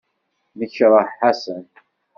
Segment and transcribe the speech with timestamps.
[0.59, 1.65] Nekṛeh Ḥasan.